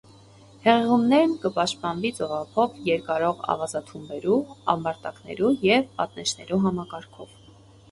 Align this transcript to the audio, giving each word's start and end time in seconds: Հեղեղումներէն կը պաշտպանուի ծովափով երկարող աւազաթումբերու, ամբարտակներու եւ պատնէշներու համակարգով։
Հեղեղումներէն 0.61 1.35
կը 1.43 1.51
պաշտպանուի 1.57 2.11
ծովափով 2.19 2.79
երկարող 2.87 3.45
աւազաթումբերու, 3.55 4.39
ամբարտակներու 4.75 5.55
եւ 5.69 5.89
պատնէշներու 6.01 6.61
համակարգով։ 6.67 7.41